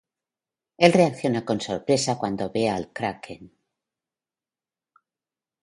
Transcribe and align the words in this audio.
Él 0.85 0.93
reacciona 0.93 1.41
con 1.47 1.57
sorpresa 1.61 2.17
cuando 2.17 2.49
ve 2.51 2.67
a 2.71 2.75
el 2.75 2.91
Kraken. 2.91 3.51